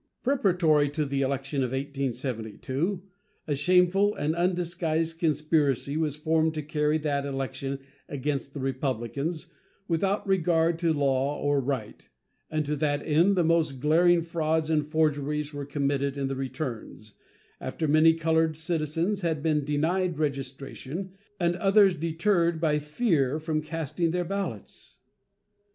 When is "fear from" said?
22.79-23.61